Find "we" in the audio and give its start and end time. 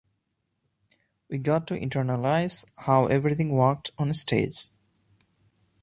1.29-1.37